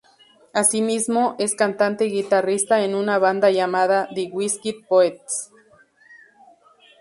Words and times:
Asimismo, 0.53 1.35
es 1.37 1.53
cantante 1.53 2.07
y 2.07 2.11
guitarrista 2.11 2.83
en 2.83 2.95
una 2.95 3.19
banda 3.19 3.51
llamada 3.51 4.09
"The 4.15 4.29
Whiskey 4.31 4.81
Poets". 4.89 5.51